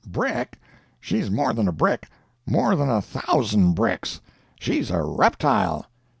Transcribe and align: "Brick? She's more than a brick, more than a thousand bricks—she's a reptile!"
"Brick? 0.07 0.59
She's 0.99 1.29
more 1.29 1.53
than 1.53 1.67
a 1.67 1.71
brick, 1.71 2.09
more 2.47 2.75
than 2.75 2.89
a 2.89 3.03
thousand 3.03 3.73
bricks—she's 3.73 4.89
a 4.89 5.03
reptile!" 5.03 5.85